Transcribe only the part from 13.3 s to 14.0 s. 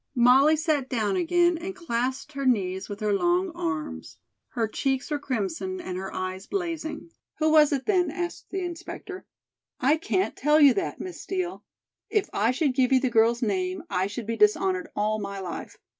name